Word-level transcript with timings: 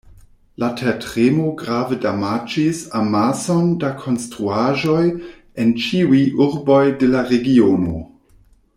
La 0.61 0.67
tertremo 0.79 1.49
grave 1.59 1.97
damaĝis 2.05 2.79
amason 3.01 3.69
da 3.85 3.93
konstruaĵoj 4.01 5.05
en 5.65 5.77
ĉiuj 5.85 6.23
urboj 6.47 6.83
de 7.05 7.15
la 7.17 7.27
regiono. 7.33 7.99